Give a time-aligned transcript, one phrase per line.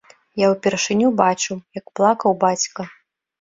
[0.43, 2.89] Я ўпершыню бачыў, як плакаў бацька.